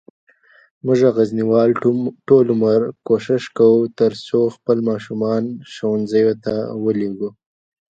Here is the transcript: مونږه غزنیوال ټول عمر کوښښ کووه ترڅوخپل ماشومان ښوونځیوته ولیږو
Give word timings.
مونږه 0.85 1.07
غزنیوال 1.17 1.69
ټول 2.27 2.45
عمر 2.55 2.81
کوښښ 3.07 3.43
کووه 3.57 3.85
ترڅوخپل 3.99 4.77
ماشومان 4.89 5.43
ښوونځیوته 5.73 6.55
ولیږو 6.83 7.29